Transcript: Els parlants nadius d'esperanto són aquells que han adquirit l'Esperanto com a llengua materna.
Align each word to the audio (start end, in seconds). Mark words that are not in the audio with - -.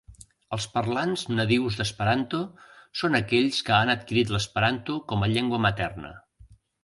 Els 0.55 0.63
parlants 0.77 1.25
nadius 1.39 1.75
d'esperanto 1.81 2.39
són 3.01 3.19
aquells 3.19 3.59
que 3.67 3.75
han 3.79 3.93
adquirit 3.95 4.33
l'Esperanto 4.37 4.97
com 5.13 5.27
a 5.27 5.29
llengua 5.35 5.61
materna. 5.69 6.13